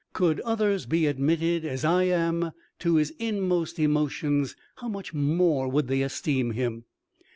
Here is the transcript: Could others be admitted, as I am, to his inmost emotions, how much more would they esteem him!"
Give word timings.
Could 0.13 0.39
others 0.39 0.87
be 0.87 1.05
admitted, 1.05 1.63
as 1.63 1.85
I 1.85 2.05
am, 2.05 2.53
to 2.79 2.95
his 2.95 3.11
inmost 3.19 3.77
emotions, 3.77 4.55
how 4.77 4.87
much 4.87 5.13
more 5.13 5.67
would 5.67 5.85
they 5.89 6.01
esteem 6.01 6.53
him!" 6.53 6.85